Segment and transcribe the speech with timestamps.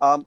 [0.00, 0.26] Um,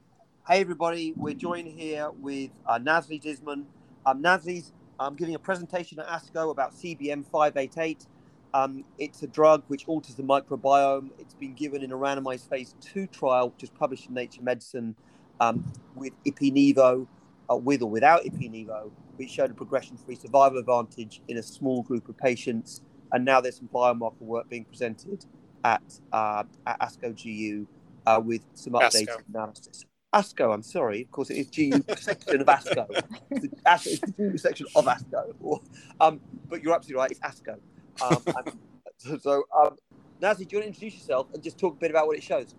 [0.50, 1.14] hey, everybody.
[1.16, 3.64] We're joined here with uh, Nazli Dizman.
[4.06, 8.06] Um, Nazli's um, giving a presentation at ASCO about CBM 588.
[8.54, 11.12] Um, it's a drug which alters the microbiome.
[11.20, 14.94] It's been given in a randomized phase two trial, which is published in Nature Medicine
[15.40, 17.08] um, with Ipi-Nivo,
[17.50, 22.10] uh, with or without Ipi-Nivo, which showed a progression-free survival advantage in a small group
[22.10, 22.82] of patients.
[23.14, 25.26] And now there's some biomarker work being presented
[25.64, 25.82] at,
[26.12, 27.68] uh, at ASCO GU
[28.06, 29.30] uh, with some updated ASCO.
[29.30, 29.86] analysis.
[30.14, 32.86] ASCO, I'm sorry, of course it is GU section of ASCO.
[33.32, 35.62] It's the, it's the GU section of ASCO.
[36.00, 36.20] Um,
[36.50, 37.58] but you're absolutely right, it's ASCO.
[38.02, 38.60] Um,
[38.98, 39.78] so, so um,
[40.22, 42.24] Nazli, do you want to introduce yourself and just talk a bit about what it
[42.24, 42.56] shows?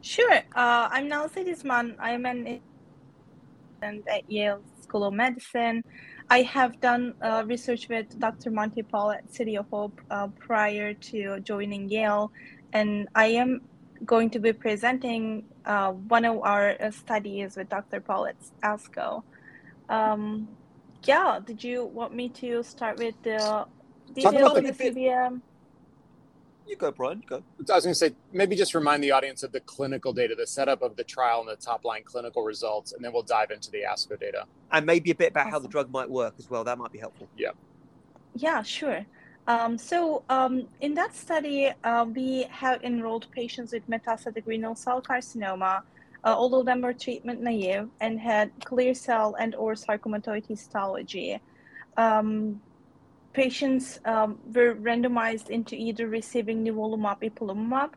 [0.00, 0.36] Sure.
[0.54, 1.96] Uh, I'm Nazli Dizman.
[1.98, 2.60] I'm an
[3.84, 5.82] student at Yale School of Medicine.
[6.30, 8.50] I have done uh, research with Dr.
[8.50, 12.32] Monty Pal at City of Hope uh, prior to joining Yale,
[12.72, 13.60] and I am
[14.04, 18.00] going to be presenting uh, one of our uh, studies with Dr.
[18.00, 19.22] Pal at ASCO.
[19.88, 20.48] Um,
[21.04, 23.66] yeah, did you want me to start with the
[24.14, 25.40] details of the CBM?
[26.66, 27.22] You go, Brian.
[27.26, 27.42] Go.
[27.70, 30.46] I was going to say maybe just remind the audience of the clinical data, the
[30.46, 33.70] setup of the trial, and the top line clinical results, and then we'll dive into
[33.70, 34.46] the ASCO data.
[34.72, 35.52] And maybe a bit about awesome.
[35.52, 36.64] how the drug might work as well.
[36.64, 37.28] That might be helpful.
[37.36, 37.50] Yeah.
[38.34, 39.04] Yeah, sure.
[39.46, 45.02] Um, so um, in that study, uh, we have enrolled patients with metastatic renal cell
[45.02, 45.82] carcinoma.
[46.24, 51.38] Uh, all of them were treatment naive and had clear cell and or sarcomatoid histology.
[51.98, 52.62] Um,
[53.34, 57.90] patients um, were randomized into either receiving nivolumab ipilimumab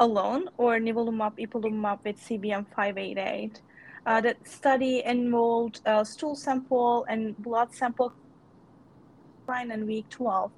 [0.00, 3.60] alone or nivolumab ipilimumab with CBM588.
[4.06, 8.12] Uh, that study enrolled a stool sample and blood sample
[9.46, 10.50] line and week 12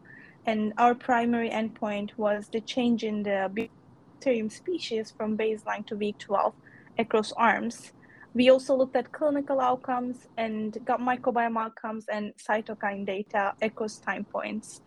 [0.46, 6.18] and our primary endpoint was the change in the bacterium species from baseline to week
[6.18, 6.54] 12
[6.98, 7.92] across arms.
[8.34, 14.24] We also looked at clinical outcomes and gut microbiome outcomes and cytokine data across time
[14.24, 14.80] points.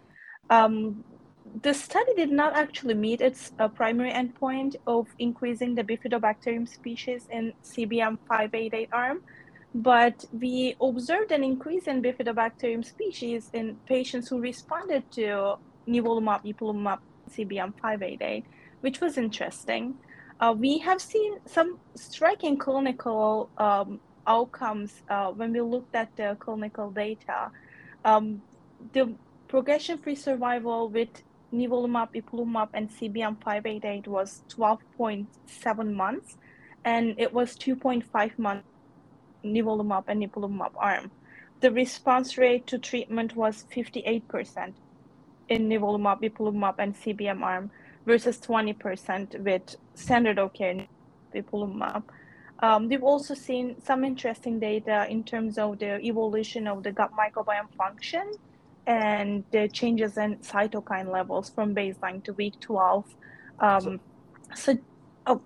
[0.50, 1.04] Um,
[1.62, 7.28] the study did not actually meet its uh, primary endpoint of increasing the bifidobacterium species
[7.32, 9.22] in CBM 588 arm,
[9.76, 15.56] but we observed an increase in bifidobacterium species in patients who responded to
[15.86, 17.00] nivolumab, ipilimumab,
[17.30, 18.46] CBM 588,
[18.80, 19.96] which was interesting.
[20.40, 26.38] Uh, we have seen some striking clinical um, outcomes uh, when we looked at the
[26.40, 27.52] clinical data.
[28.06, 28.42] Um,
[28.94, 29.14] the
[29.50, 31.22] progression-free survival with
[31.54, 36.38] nivolumab, ipilimumab, and CBM588 was 12.7 months,
[36.86, 38.68] and it was 2.5 months
[39.46, 41.12] nivolumab and ipilimumab arm.
[41.62, 44.74] The response rate to treatment was 58%
[45.50, 47.72] in nivolumab, ipilimumab, and CBM arm
[48.06, 50.88] versus 20% with standard of care
[51.34, 52.04] ipilimumab.
[52.60, 57.12] Um, we've also seen some interesting data in terms of the evolution of the gut
[57.12, 58.32] microbiome function
[58.88, 63.16] and the changes in cytokine levels from baseline to week 12.
[63.60, 64.00] Um,
[64.54, 64.78] so, so,
[65.28, 65.42] oh.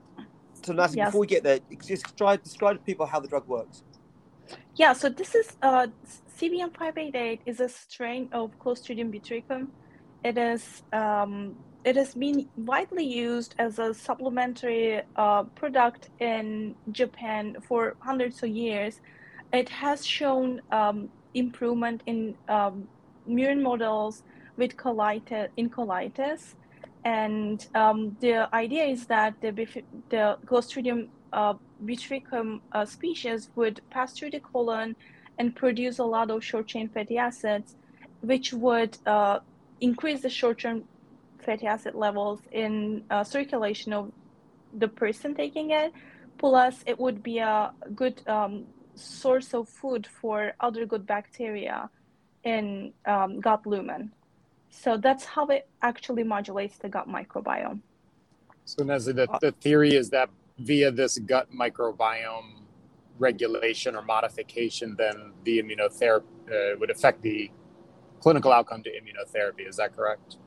[0.62, 0.96] So, yes.
[0.96, 3.84] before we get there, just describe, describe to people how the drug works.
[4.76, 5.88] Yeah, so this is uh,
[6.38, 9.68] CBM588 is a strain of Clostridium butyricum.
[10.24, 17.58] It is um, it has been widely used as a supplementary uh, product in Japan
[17.68, 19.00] for hundreds of years.
[19.54, 22.88] It has shown um, improvement in um,
[23.28, 24.24] murine models
[24.58, 26.56] with colitis, in colitis.
[27.06, 29.52] And um, the idea is that the,
[30.10, 31.54] the Clostridium uh,
[31.86, 34.96] butyricum uh, species would pass through the colon
[35.38, 37.76] and produce a lot of short chain fatty acids,
[38.22, 39.40] which would uh,
[39.80, 40.84] increase the short chain
[41.40, 44.12] fatty acid levels in uh, circulation of
[44.78, 45.94] the person taking it.
[46.38, 48.66] Plus, it would be a good um,
[48.96, 51.90] source of food for other good bacteria
[52.44, 54.12] in um, gut lumen.
[54.70, 57.82] So that's how it actually modulates the gut microbiome.
[58.66, 60.30] So, Nazli, the, the theory is that
[60.60, 62.64] via this gut microbiome
[63.18, 67.52] regulation or modification, then the immunotherapy uh, would affect the
[68.22, 69.68] clinical outcome to immunotherapy.
[69.68, 70.38] Is that correct?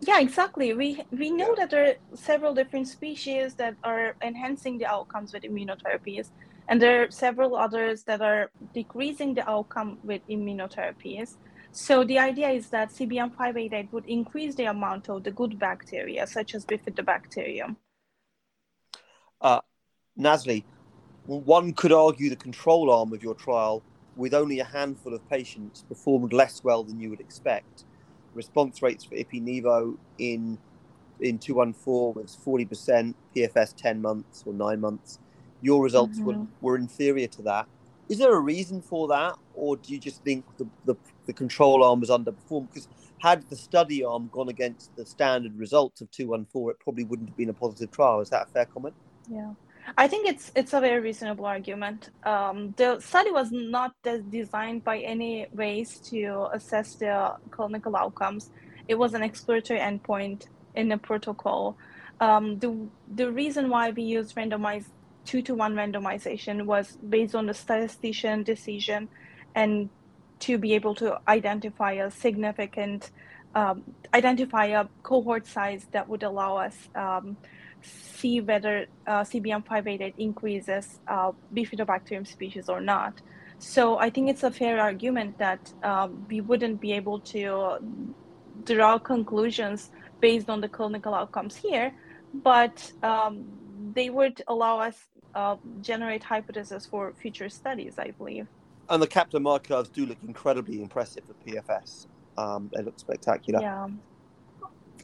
[0.00, 0.74] Yeah, exactly.
[0.74, 5.42] We we know that there are several different species that are enhancing the outcomes with
[5.42, 6.30] immunotherapies,
[6.68, 11.36] and there are several others that are decreasing the outcome with immunotherapies.
[11.72, 16.54] So the idea is that CBM588 would increase the amount of the good bacteria, such
[16.54, 17.76] as bifidobacterium.
[19.40, 19.60] Uh,
[20.18, 20.64] Nazli,
[21.26, 23.82] one could argue the control arm of your trial,
[24.16, 27.84] with only a handful of patients, performed less well than you would expect.
[28.34, 30.58] Response rates for Ipi-Nivo in
[31.20, 35.18] in 214 was 40%, PFS 10 months or 9 months.
[35.62, 36.26] Your results mm-hmm.
[36.26, 37.66] were, were inferior to that.
[38.08, 40.94] Is there a reason for that, or do you just think the, the,
[41.26, 42.68] the control arm was underperformed?
[42.68, 42.88] Because
[43.18, 47.36] had the study arm gone against the standard results of 214, it probably wouldn't have
[47.36, 48.20] been a positive trial.
[48.20, 48.94] Is that a fair comment?
[49.28, 49.52] Yeah.
[49.96, 52.10] I think it's it's a very reasonable argument.
[52.24, 53.94] Um, the study was not
[54.30, 58.50] designed by any ways to assess the clinical outcomes.
[58.88, 61.76] It was an exploratory endpoint in a protocol.
[62.20, 64.90] Um, the the reason why we used randomized
[65.24, 69.08] two to one randomization was based on the statistician decision,
[69.54, 69.88] and
[70.40, 73.10] to be able to identify a significant
[73.54, 77.36] um, identify a cohort size that would allow us um,
[77.86, 83.20] see whether uh, CBM588 increases uh, bifidobacterium species or not.
[83.58, 87.78] So I think it's a fair argument that um, we wouldn't be able to
[88.64, 89.90] draw conclusions
[90.20, 91.94] based on the clinical outcomes here,
[92.34, 93.44] but um,
[93.94, 94.96] they would allow us
[95.34, 98.46] uh, generate hypotheses for future studies, I believe.
[98.88, 102.06] And the Kaplan-Meier curves do look incredibly impressive for PFS.
[102.38, 103.60] Um, they look spectacular.
[103.60, 103.88] Yeah.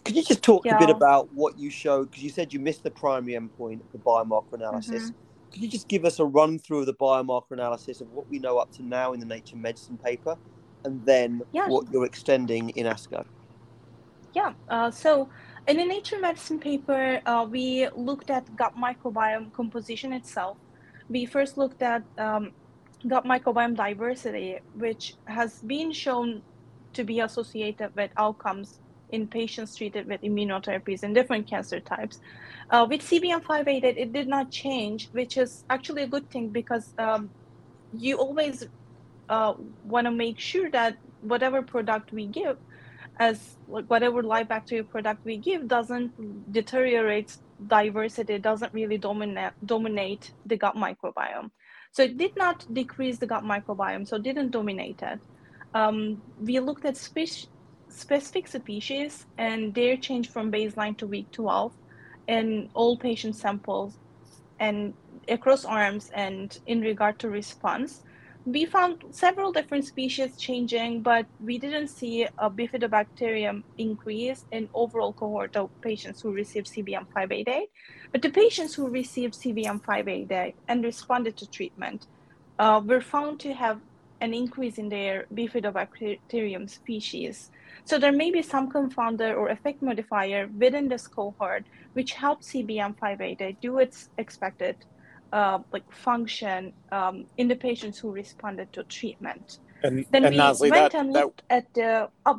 [0.05, 0.77] Could you just talk yeah.
[0.77, 2.11] a bit about what you showed?
[2.11, 5.11] Because you said you missed the primary endpoint of the biomarker analysis.
[5.11, 5.53] Mm-hmm.
[5.53, 8.39] Could you just give us a run through of the biomarker analysis of what we
[8.39, 10.37] know up to now in the Nature Medicine paper,
[10.85, 11.69] and then yeah.
[11.69, 13.25] what you're extending in ASCO?
[14.35, 14.55] Yeah.
[14.69, 15.29] Uh, so
[15.69, 20.57] in the Nature Medicine paper, uh, we looked at gut microbiome composition itself.
[21.09, 22.53] We first looked at um,
[23.07, 26.43] gut microbiome diversity, which has been shown
[26.95, 28.81] to be associated with outcomes
[29.13, 32.21] in patients treated with immunotherapies in different cancer types.
[32.71, 37.31] Uh, with CBM588, it did not change, which is actually a good thing because um,
[37.93, 38.67] you always
[39.29, 39.55] uh,
[39.85, 42.57] want to make sure that whatever product we give,
[43.19, 47.37] as whatever live bacteria product we give, doesn't deteriorate
[47.67, 51.51] diversity, doesn't really dominate dominate the gut microbiome.
[51.93, 55.21] So it did not decrease the gut microbiome, so it didn't dominate it.
[55.75, 57.49] Um, we looked at species
[57.93, 61.73] specific species and their change from baseline to week 12
[62.29, 63.99] in all patient samples
[64.59, 64.95] and
[65.29, 68.03] across arms and in regard to response.
[68.45, 75.13] We found several different species changing, but we didn't see a bifidobacterium increase in overall
[75.13, 77.67] cohort of patients who received CBM588.
[78.11, 82.09] But the patients who received CBM588 and responded to treatment
[82.59, 83.81] uh, were found to have
[84.21, 87.52] an increase in their bifidobacterium species
[87.85, 93.57] so there may be some confounder or effect modifier within this cohort which helps CBM588
[93.61, 94.77] do its expected
[95.33, 99.59] uh, like function um, in the patients who responded to treatment.
[99.83, 102.09] And then and we went that, and that, looked at the.
[102.25, 102.35] Uh,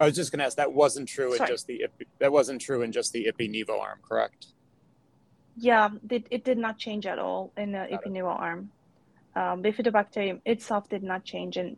[0.00, 0.56] I was just going to ask.
[0.56, 1.48] That wasn't true Sorry.
[1.48, 1.84] in just the
[2.20, 4.46] that wasn't true in just the IPI Nivo arm, correct?
[5.56, 8.70] Yeah, it, it did not change at all in the IPI Nivo arm.
[9.36, 11.76] Um, bifidobacterium itself did not change in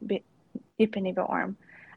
[0.78, 1.56] Ipi Nivo arm.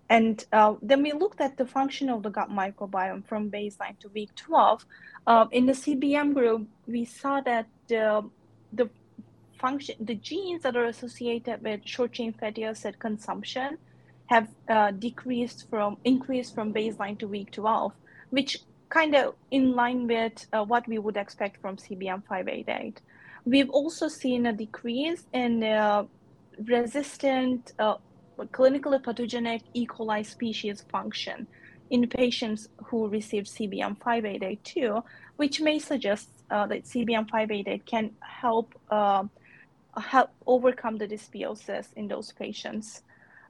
[0.10, 4.10] And uh, then we looked at the function of the gut microbiome from baseline to
[4.10, 4.86] week 12.
[5.28, 8.28] Uh, in the CBM group, we saw that the,
[8.74, 8.90] the
[9.60, 13.78] function, the genes that are associated with short chain fatty acid consumption
[14.28, 17.92] have uh, decreased from, increased from baseline to week 12,
[18.32, 18.58] which
[18.90, 23.02] kind of in line with uh, what we would expect from CBM 588.
[23.46, 26.06] We've also seen a decrease in uh,
[26.66, 27.74] resistant
[28.48, 29.86] clinically pathogenic E.
[29.86, 31.48] coli species function
[31.90, 35.04] in patients who received CBM5882,
[35.38, 39.24] which may suggest uh, that CBM588 can help uh,
[40.00, 43.02] help overcome the dysbiosis in those patients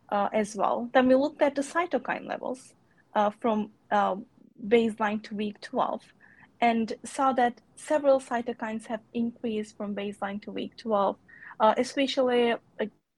[0.09, 0.89] uh, as well.
[0.93, 2.73] Then we looked at the cytokine levels
[3.13, 4.15] uh, from uh,
[4.67, 6.01] baseline to week 12
[6.61, 11.15] and saw that several cytokines have increased from baseline to week 12,
[11.59, 12.55] uh, especially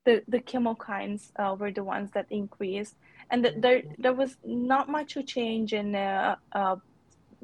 [0.03, 2.95] the, the chemokines uh, were the ones that increased.
[3.29, 6.77] And the, there, there was not much change in uh, uh,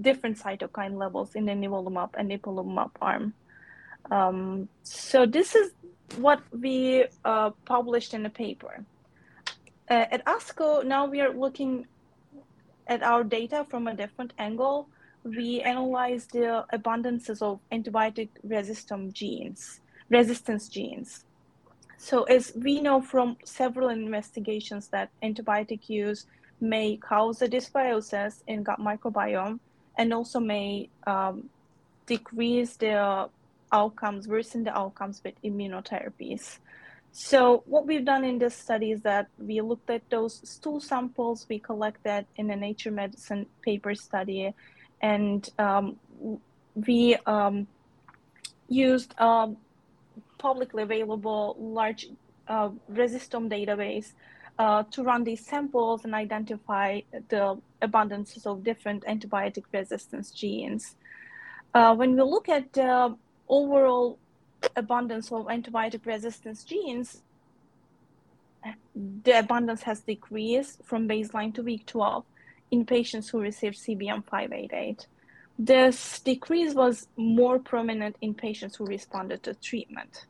[0.02, 3.34] different cytokine levels in the nivolumab and ipilimumab arm.
[4.10, 5.72] Um, so this is
[6.18, 8.84] what we uh, published in the paper.
[9.90, 11.86] Uh, at ASCO, now we are looking
[12.88, 14.90] at our data from a different angle.
[15.24, 21.26] We analyzed the abundances of antibiotic resistant genes, resistance genes.
[21.98, 26.25] So as we know from several investigations that antibiotic use
[26.62, 29.60] may cause a dysbiosis in gut microbiome
[29.98, 31.50] and also may um,
[32.06, 33.30] decrease the
[33.72, 36.60] outcomes, worsen the outcomes with immunotherapies.
[37.12, 41.48] So what we've done in this study is that we looked at those stool samples
[41.50, 44.54] we collected in a Nature Medicine paper study,
[45.01, 45.98] and um,
[46.75, 47.68] we um,
[48.68, 49.58] used um,
[50.38, 52.08] publicly available large
[52.48, 54.13] uh, resistome database
[54.60, 60.96] uh, to run these samples and identify the abundances of different antibiotic resistance genes.
[61.74, 63.15] Uh, when we look at the
[63.50, 64.17] overall
[64.75, 67.22] abundance of antibiotic resistance genes,
[69.24, 72.25] the abundance has decreased from baseline to week 12
[72.72, 75.08] in patients who received CBM 588.
[75.60, 80.26] This decrease was more prominent in patients who responded to treatment.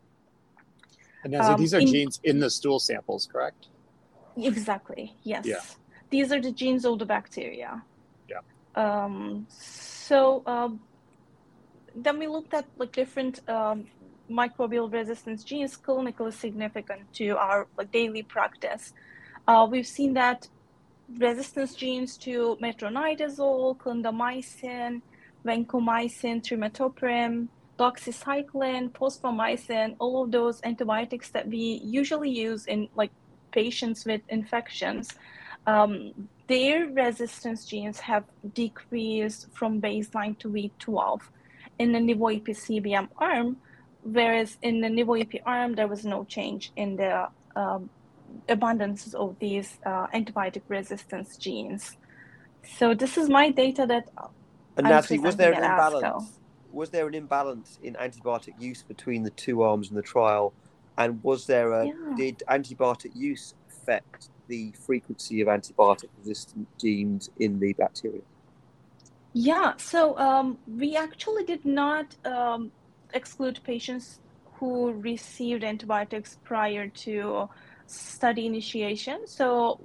[1.24, 3.68] And Um, these are in- genes in the stool samples, correct?
[4.38, 5.16] Exactly.
[5.24, 5.46] Yes.
[5.46, 5.62] Yeah.
[6.10, 7.84] These are the genes of the bacteria.
[8.30, 8.42] Yeah.
[8.76, 10.80] Um, so um,
[11.96, 13.88] then we looked at like different um,
[14.30, 18.94] microbial resistance genes clinically significant to our like daily practice.
[19.48, 20.48] Uh, we've seen that
[21.18, 25.02] resistance genes to metronidazole, clindamycin,
[25.48, 27.48] vancomycin, trimethoprim,
[27.80, 33.12] doxycycline, fosfomycin, all of those antibiotics that we usually use in like
[33.52, 35.14] patients with infections,
[35.68, 36.14] um,
[36.48, 38.24] their resistance genes have
[38.54, 41.30] decreased from baseline to week 12
[41.80, 43.58] in the Nivo-Ipi CBM arm,
[44.04, 47.90] whereas in the Nivo-Ipi arm, there was no change in the um,
[48.50, 51.98] abundance of these uh, antibiotic resistance genes.
[52.78, 54.10] So this is my data that
[54.78, 55.96] And Natalie, was there an presenting at ASCO.
[56.04, 56.40] imbalance?
[56.72, 60.54] Was there an imbalance in antibiotic use between the two arms in the trial?
[60.98, 61.94] And was there a Yeah.
[62.16, 68.22] did antibiotic use affect the frequency of antibiotic resistant genes in the bacteria?
[69.34, 72.72] Yeah, so um, we actually did not um,
[73.14, 74.20] exclude patients
[74.60, 77.48] who received antibiotics prior to
[77.86, 79.28] study initiation.
[79.28, 79.80] So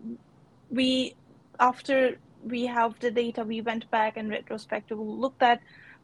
[0.70, 1.16] we,
[1.60, 5.60] after we have the data, we went back and retrospectively looked at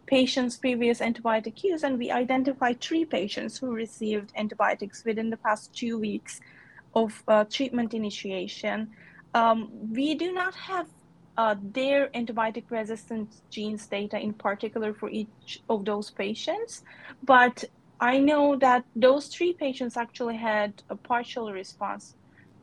[0.06, 5.74] patients' previous antibiotic use, and we identified three patients who received antibiotics within the past
[5.74, 6.40] two weeks
[6.94, 8.90] of uh, treatment initiation.
[9.34, 10.86] Um, we do not have
[11.36, 16.82] uh, their antibiotic resistance genes data in particular for each of those patients,
[17.22, 17.64] but
[18.00, 22.14] I know that those three patients actually had a partial response.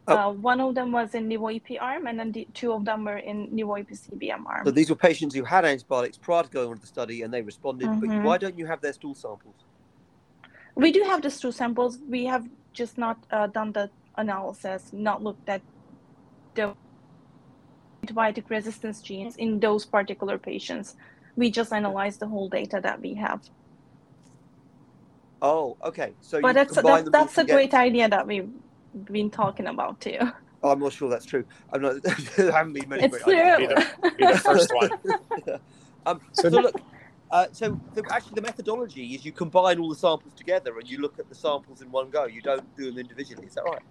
[0.08, 0.16] Oh.
[0.16, 3.18] Uh, one of them was in Nivo-Ipi arm, and then the two of them were
[3.18, 4.66] in Nivo-Ipi CBM arm.
[4.66, 7.34] So these were patients who had antibiotics prior to going on to the study and
[7.34, 7.90] they responded.
[8.00, 8.24] But Mhm.
[8.24, 9.56] why don't you have their stool samples?
[10.76, 11.98] We do have the stool samples.
[12.08, 15.62] We have just not uh, done the analysis, not looked at
[16.54, 16.76] the
[18.06, 20.96] antibiotic resistance genes in those particular patients.
[21.36, 23.42] We just analyzed the whole data that we have.
[25.42, 26.14] Oh, okay.
[26.22, 28.50] So But you that's that's, that's a great idea that we've
[29.04, 30.18] been talking about too.
[30.64, 31.46] I'm not sure that's true.
[31.72, 31.96] I'm not.
[32.38, 33.58] I haven't been many It's great ideas.
[33.58, 33.68] true.
[33.68, 33.86] Be the,
[34.18, 34.90] be the first one.
[36.06, 36.82] um, So- so, look,
[37.32, 41.00] uh, so the, actually the methodology is you combine all the samples together and you
[41.00, 42.26] look at the samples in one go.
[42.26, 43.48] You don't do them individually.
[43.48, 43.82] Is that right?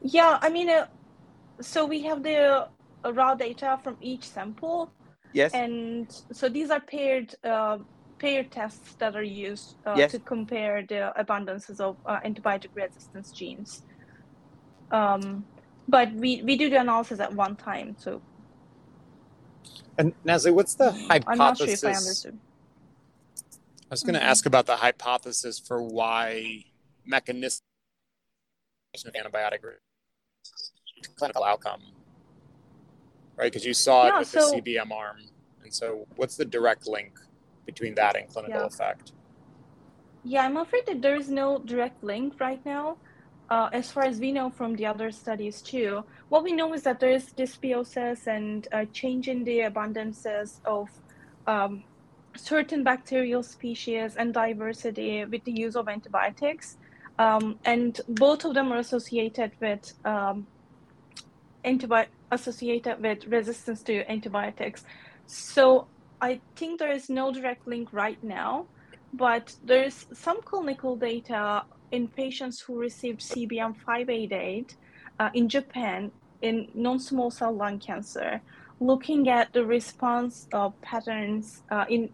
[0.00, 0.86] Yeah, I mean, uh,
[1.60, 2.68] so we have the
[3.04, 4.92] uh, raw data from each sample,
[5.32, 5.52] Yes.
[5.54, 7.78] and so these are paired uh,
[8.18, 10.12] paired tests that are used uh, Yes.
[10.12, 13.82] to compare the abundances of uh, antibiotic resistance genes.
[14.90, 15.46] Um,
[15.88, 18.22] but we, we do the analysis at one time, so
[19.98, 21.24] And Nazli, what's the hypothesis?
[21.28, 22.40] I'm not sure if I understood.
[23.90, 24.28] I was going to Mhm.
[24.28, 26.64] ask about the hypothesis for why
[27.06, 27.64] mechanistic
[29.06, 29.60] of antibiotic
[31.16, 31.82] clinical outcome,
[33.36, 33.52] right?
[33.52, 35.18] Because you saw Yeah, it with so- the CBM arm,
[35.62, 37.18] and so what's the direct link
[37.66, 38.66] between that and clinical Yeah.
[38.66, 39.12] effect?
[40.24, 42.96] Yeah, I'm afraid that there is no direct link right now.
[43.48, 46.82] Uh, as far as we know from the other studies too, what we know is
[46.82, 50.88] that there is dysbiosis and a change in the abundances of
[51.46, 51.84] um,
[52.36, 56.76] certain bacterial species and diversity with the use of antibiotics.
[57.18, 60.48] Um, and both of them are associated with um,
[61.64, 64.84] antibi- associated with resistance to antibiotics.
[65.26, 65.86] So
[66.20, 68.66] I think there is no direct link right now,
[69.12, 74.76] but there's some clinical data in patients who received CBM 588
[75.18, 76.10] uh, in Japan
[76.42, 78.40] in non-small cell lung cancer,
[78.80, 82.10] looking at the response uh, patterns uh, in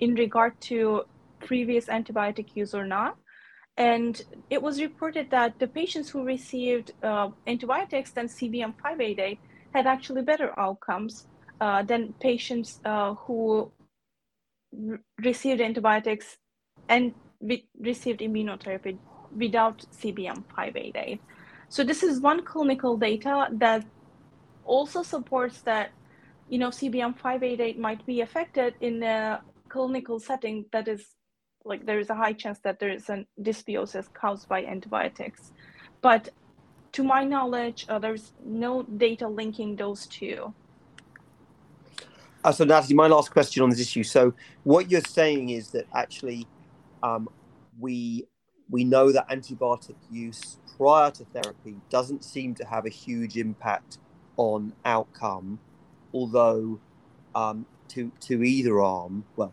[0.00, 1.04] in regard to
[1.40, 3.16] previous antibiotic use or not.
[3.76, 4.20] And
[4.50, 9.38] it was reported that the patients who received uh, antibiotics than CBM 588
[9.72, 11.26] had actually better outcomes
[11.62, 13.70] uh, than patients uh, who
[14.72, 16.36] re- received antibiotics
[16.88, 17.14] and
[17.80, 18.98] received immunotherapy
[19.36, 21.20] without CBM 588.
[21.68, 23.84] So this is one clinical data that
[24.64, 25.92] also supports that
[26.48, 31.14] you know CBM 588 might be affected in a clinical setting, that is
[31.64, 35.52] like there is a high chance that there is a dysbiosis caused by antibiotics.
[36.00, 36.28] But
[36.96, 40.52] to my knowledge, uh, there's no data linking those two.
[42.44, 44.02] Uh, so, Natalie, my last question on this issue.
[44.02, 44.34] So,
[44.64, 46.46] what you're saying is that actually,
[47.02, 47.28] um,
[47.78, 48.26] we
[48.68, 53.98] we know that antibiotic use prior to therapy doesn't seem to have a huge impact
[54.36, 55.60] on outcome,
[56.12, 56.80] although
[57.36, 59.52] um, to to either arm, well,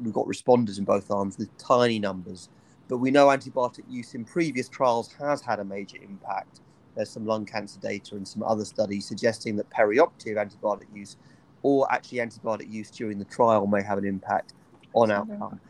[0.00, 2.48] we've got responders in both arms with tiny numbers,
[2.86, 6.60] but we know antibiotic use in previous trials has had a major impact.
[6.94, 11.16] There's some lung cancer data and some other studies suggesting that perioperative antibiotic use
[11.62, 14.54] or actually antibiotic use during the trial may have an impact
[14.94, 15.60] on outcome.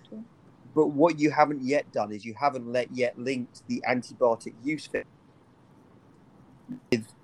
[0.75, 4.89] But what you haven't yet done is you haven't let yet linked the antibiotic use
[4.93, 5.05] with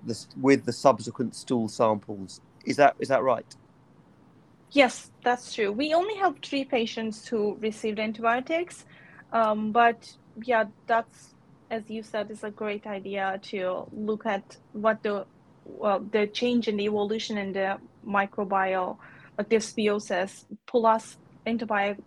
[0.05, 2.41] the with the subsequent stool samples.
[2.65, 3.55] Is that is that right?
[4.71, 5.71] Yes, that's true.
[5.71, 8.85] We only have three patients who received antibiotics,
[9.31, 11.33] um, but yeah, that's
[11.69, 15.25] as you said, is a great idea to look at what the
[15.65, 17.77] well, the change in the evolution in the
[18.07, 18.97] microbiome,
[19.37, 21.99] like dysbiosis, plus antibiotic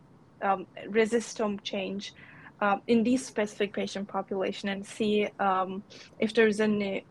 [0.42, 2.14] um, resistome change
[2.60, 5.82] um, in these specific patient population and see um,
[6.18, 7.04] if there's any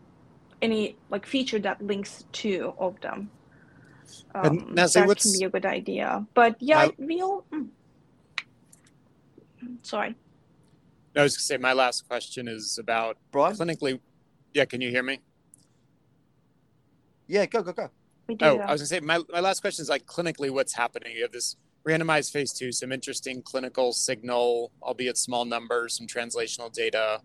[0.62, 3.30] any like feature that links two of them.
[4.34, 6.26] Um, that can be a good idea.
[6.34, 7.44] But yeah, my, we'll.
[7.52, 7.68] Mm.
[9.82, 10.14] Sorry.
[11.16, 13.56] I was going to say my last question is about Brian?
[13.56, 14.00] clinically.
[14.54, 15.20] Yeah, can you hear me?
[17.26, 17.90] Yeah, go go go.
[18.40, 21.14] Oh, I was going to say my, my last question is like clinically, what's happening?
[21.16, 21.56] You have this
[21.86, 27.22] randomized phase two, some interesting clinical signal, albeit small numbers, some translational data.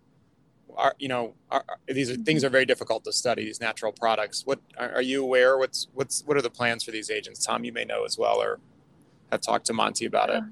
[0.77, 4.45] Are you know are, these are, things are very difficult to study these natural products.
[4.45, 5.57] What are, are, you aware?
[5.57, 7.45] What's what's what are the plans for these agents?
[7.45, 8.59] Tom, you may know as well, or
[9.31, 10.43] have talked to Monty about it.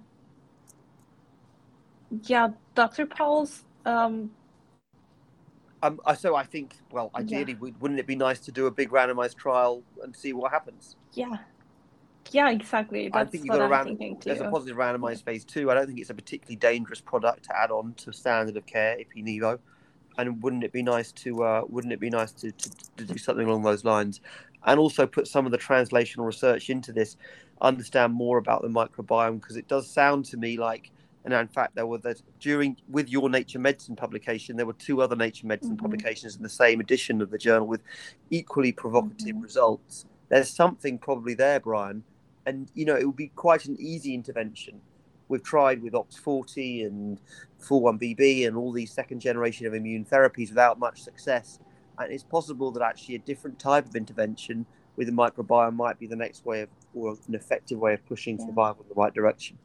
[2.23, 3.06] Yeah, Dr.
[3.06, 3.63] Pal's.
[3.86, 4.32] Um,
[5.84, 7.72] um, so I think, well, ideally, yeah.
[7.80, 10.96] wouldn't it be nice to do a big randomized trial and see what happens?
[11.12, 11.38] Yeah,
[12.32, 13.10] yeah, exactly.
[13.10, 15.69] That's I think you've got a ran- there's a positive randomized phase two.
[15.69, 18.98] I don't think it's a particularly dangerous product to add on to standard of care
[18.98, 19.60] Ipi
[20.17, 23.17] And wouldn't it be nice to uh, wouldn't it be nice to, to, to do
[23.17, 24.22] something along those lines,
[24.65, 27.17] and also put some of the translational research into this,
[27.62, 30.91] understand more about the microbiome because it does sound to me like,
[31.25, 35.01] and in fact there were that during with your Nature Medicine publication there were two
[35.01, 35.86] other Nature Medicine mm-hmm.
[35.86, 37.81] publications in the same edition of the journal with
[38.29, 39.41] equally provocative mm-hmm.
[39.41, 40.05] results.
[40.29, 42.03] There's something probably there, Brian,
[42.45, 44.81] and you know it would be quite an easy intervention.
[45.29, 47.19] We've tried with OX40 and
[47.62, 51.59] 4-1BB and all these second generation of immune therapies without much success.
[51.97, 56.07] And it's possible that actually a different type of intervention with the microbiome might be
[56.07, 58.45] the next way of, or an effective way of pushing yeah.
[58.45, 59.57] survival in the right direction.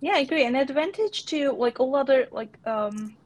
[0.00, 0.44] Yeah, I agree.
[0.46, 3.16] An advantage to like all other like um,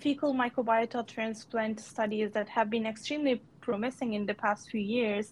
[0.00, 5.30] fecal microbiota transplant studies that have been extremely promising in the past few years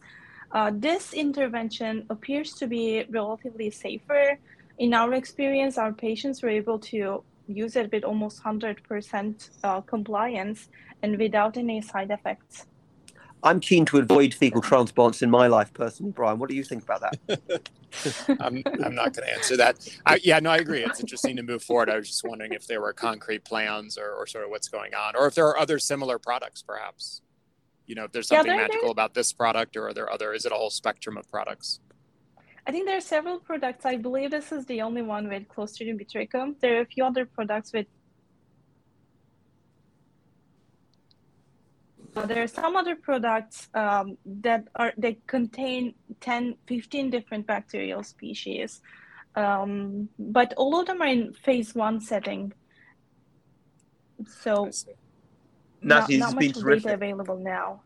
[0.53, 4.39] uh, this intervention appears to be relatively safer.
[4.79, 10.69] In our experience, our patients were able to use it with almost 100% uh, compliance
[11.03, 12.67] and without any side effects.
[13.43, 16.39] I'm keen to avoid fecal transplants in my life personally, Brian.
[16.39, 17.71] What do you think about that?
[18.41, 19.89] I'm, I'm not going to answer that.
[20.07, 20.85] I, yeah, no, I agree.
[20.85, 21.89] It's interesting to move forward.
[21.89, 24.95] I was just wondering if there were concrete plans or, or sort of what's going
[24.95, 27.23] on, or if there are other similar products, perhaps
[27.89, 30.45] you know if there's something yeah, magical about this product or are there other is
[30.45, 31.81] it a whole spectrum of products
[32.67, 35.99] i think there are several products i believe this is the only one with clostridium
[36.01, 37.87] butyricum there are a few other products with
[42.27, 48.81] there are some other products um, that are they contain 10 15 different bacterial species
[49.37, 52.53] um, but all of them are in phase one setting
[54.27, 54.71] so
[55.83, 56.85] not, not much terrific.
[56.85, 57.83] data available now.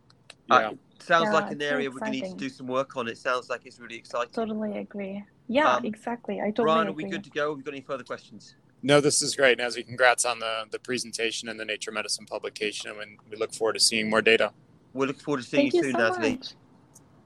[0.51, 3.09] Uh, sounds yeah, like an area we need to do some work on.
[3.09, 4.33] It sounds like it's really exciting.
[4.33, 5.23] Totally agree.
[5.49, 6.41] Yeah, um, exactly.
[6.41, 7.05] I totally Brian, agree.
[7.05, 7.51] are we good to go?
[7.51, 8.55] Have you got any further questions?
[8.83, 9.59] No, this is great.
[9.59, 12.91] Nazli, congrats on the, the presentation and the Nature Medicine publication.
[12.91, 14.53] And we look forward to seeing more data.
[14.93, 16.31] We look forward to seeing Thank you, soon, so Natalie.
[16.33, 16.55] Much.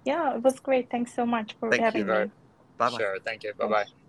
[0.04, 0.90] Yeah, it was great.
[0.90, 2.12] Thanks so much for Thank having you.
[2.12, 2.30] me.
[2.76, 2.96] Bye bye.
[2.98, 3.18] Sure.
[3.24, 3.54] Thank you.
[3.54, 4.05] Bye bye.